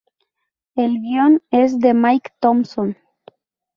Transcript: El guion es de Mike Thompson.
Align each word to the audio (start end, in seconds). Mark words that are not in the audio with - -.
El 0.73 0.99
guion 0.99 1.43
es 1.51 1.79
de 1.79 1.93
Mike 1.93 2.31
Thompson. 2.39 2.97